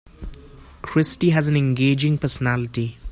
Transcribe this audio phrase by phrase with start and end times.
[0.81, 2.97] Christy has an engaging personality.